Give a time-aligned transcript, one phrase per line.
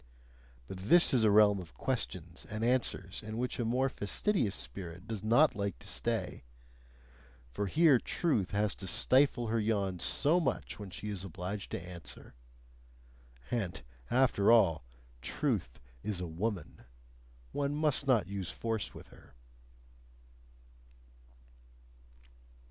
[0.67, 5.07] But this is a realm of questions and answers in which a more fastidious spirit
[5.07, 6.43] does not like to stay:
[7.51, 11.79] for here truth has to stifle her yawns so much when she is obliged to
[11.87, 12.33] answer.
[13.51, 13.79] And
[14.09, 14.83] after all,
[15.21, 16.83] truth is a woman;
[17.51, 19.35] one must not use force with her.